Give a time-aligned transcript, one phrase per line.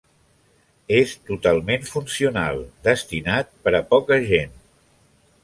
[0.99, 4.59] És totalment funcional, destinat per a poca gent.